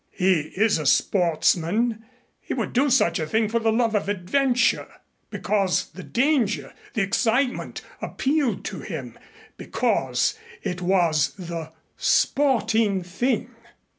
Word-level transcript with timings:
He 0.15 0.49
is 0.57 0.79
a 0.79 0.85
sportsman. 0.87 2.03
He 2.39 2.55
would 2.55 2.73
do 2.73 2.89
such 2.89 3.19
a 3.19 3.27
thing 3.27 3.47
for 3.49 3.59
the 3.59 3.71
love 3.71 3.93
of 3.93 4.09
adventure, 4.09 4.87
because 5.29 5.91
the 5.91 6.01
danger, 6.01 6.73
the 6.95 7.03
excitement, 7.03 7.83
appealed 8.01 8.65
to 8.65 8.79
him 8.79 9.15
because 9.57 10.33
it 10.63 10.81
was 10.81 11.35
the 11.35 11.71
'sporting 11.97 13.03
thing. 13.03 13.51